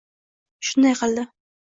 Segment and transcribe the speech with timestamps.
[0.69, 1.27] shunday qildi.